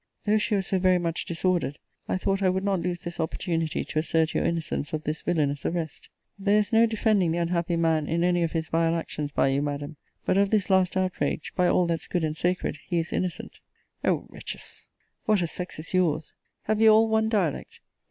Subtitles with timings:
[0.25, 3.85] Though she was so very much disordered, I thought I would not lose this opportunity
[3.85, 6.09] to assert your innocence of this villanous arrest.
[6.39, 9.61] There is no defending the unhappy man in any of his vile actions by you,
[9.61, 13.59] Madam; but of this last outrage, by all that's good and sacred, he is innocent.
[14.03, 14.87] O wretches;
[15.25, 16.33] what a sex is your's!
[16.63, 17.79] Have you all one dialect?